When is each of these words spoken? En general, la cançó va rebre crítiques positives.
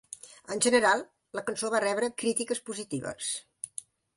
En 0.55 0.61
general, 0.65 1.03
la 1.39 1.43
cançó 1.49 1.71
va 1.75 1.83
rebre 1.85 2.11
crítiques 2.25 2.63
positives. 2.71 3.31